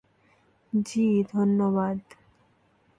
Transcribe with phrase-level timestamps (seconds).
[0.73, 1.97] জি, ধন্যবাদ।